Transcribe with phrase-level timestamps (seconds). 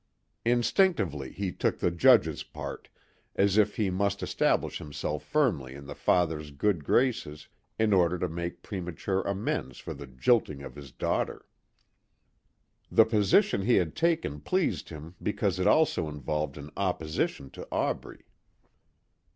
[0.45, 2.89] Instinctively he took the judge's part,
[3.35, 8.27] as if he must establish himself firmly in the father's good graces in order to
[8.27, 11.45] make premature amends for the jilting of his daughter.
[12.91, 18.25] The position he had taken pleased him because it also involved an opposition to Aubrey.